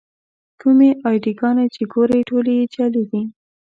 [0.61, 3.21] کومې اې ډي ګانې چې ګورئ ټولې یې جعلي دي.